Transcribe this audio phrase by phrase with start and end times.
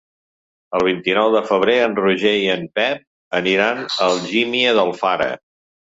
[0.77, 3.03] El vint-i-nou de febrer en Roger i en Pep
[3.41, 5.29] aniran a Algímia d'Alfara.